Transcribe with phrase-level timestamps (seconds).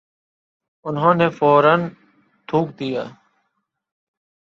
[0.85, 1.73] انہوں نے فورا
[2.47, 3.03] تھوک دیا۔